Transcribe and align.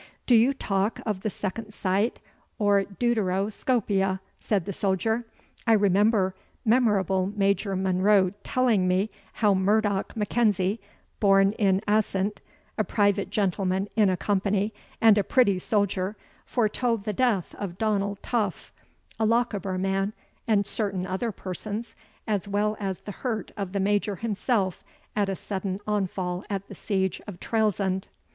"Do 0.25 0.33
you 0.33 0.51
talk 0.55 0.99
of 1.05 1.21
the 1.21 1.29
second 1.29 1.73
sight, 1.75 2.19
or 2.57 2.85
DEUTERO 2.85 3.51
SCOPIA?" 3.51 4.19
said 4.39 4.65
the 4.65 4.73
soldier; 4.73 5.27
"I 5.67 5.73
remember 5.73 6.33
memorable 6.65 7.27
Major 7.35 7.75
Munro 7.75 8.31
telling 8.41 8.87
me 8.87 9.11
how 9.33 9.53
Murdoch 9.53 10.17
Mackenzie, 10.17 10.81
born 11.19 11.51
in 11.51 11.81
Assint, 11.87 12.39
a 12.79 12.83
private 12.83 13.29
gentleman 13.29 13.87
in 13.95 14.09
a 14.09 14.17
company, 14.17 14.73
and 14.99 15.19
a 15.19 15.23
pretty 15.23 15.59
soldier, 15.59 16.15
foretold 16.47 17.03
the 17.03 17.13
death 17.13 17.53
of 17.59 17.77
Donald 17.77 18.23
Tough, 18.23 18.73
a 19.19 19.25
Lochaber 19.27 19.77
man, 19.77 20.13
and 20.47 20.65
certain 20.65 21.05
other 21.05 21.31
persons, 21.31 21.93
as 22.25 22.47
well 22.47 22.75
as 22.79 23.01
the 23.01 23.11
hurt 23.21 23.51
of 23.55 23.71
the 23.71 23.79
major 23.79 24.15
himself 24.15 24.83
at 25.15 25.29
a 25.29 25.35
sudden 25.35 25.79
onfall 25.87 26.43
at 26.49 26.67
the 26.69 26.73
siege 26.73 27.21
of 27.27 27.39
Trailsund." 27.39 28.07